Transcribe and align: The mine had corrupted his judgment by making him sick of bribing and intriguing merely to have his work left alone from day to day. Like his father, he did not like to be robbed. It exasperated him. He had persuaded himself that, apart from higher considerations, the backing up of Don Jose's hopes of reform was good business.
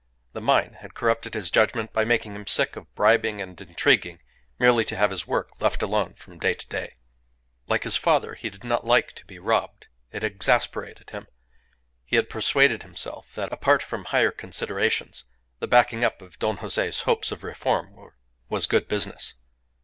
The 0.33 0.41
mine 0.41 0.77
had 0.79 0.95
corrupted 0.95 1.35
his 1.35 1.51
judgment 1.51 1.93
by 1.93 2.05
making 2.05 2.33
him 2.35 2.47
sick 2.47 2.75
of 2.75 2.91
bribing 2.95 3.39
and 3.39 3.61
intriguing 3.61 4.19
merely 4.57 4.83
to 4.85 4.95
have 4.95 5.11
his 5.11 5.27
work 5.27 5.51
left 5.61 5.83
alone 5.83 6.15
from 6.15 6.39
day 6.39 6.55
to 6.55 6.67
day. 6.69 6.95
Like 7.67 7.83
his 7.83 7.97
father, 7.97 8.33
he 8.33 8.49
did 8.49 8.63
not 8.63 8.83
like 8.83 9.13
to 9.13 9.25
be 9.27 9.37
robbed. 9.37 9.85
It 10.11 10.23
exasperated 10.23 11.11
him. 11.11 11.27
He 12.03 12.15
had 12.15 12.31
persuaded 12.31 12.81
himself 12.81 13.35
that, 13.35 13.53
apart 13.53 13.83
from 13.83 14.05
higher 14.05 14.31
considerations, 14.31 15.25
the 15.59 15.67
backing 15.67 16.03
up 16.03 16.19
of 16.19 16.39
Don 16.39 16.57
Jose's 16.57 17.01
hopes 17.01 17.31
of 17.31 17.43
reform 17.43 17.95
was 18.49 18.65
good 18.65 18.87
business. 18.87 19.35